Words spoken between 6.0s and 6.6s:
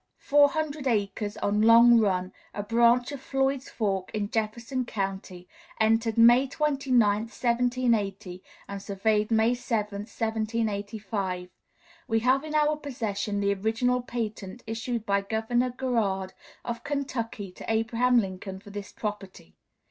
May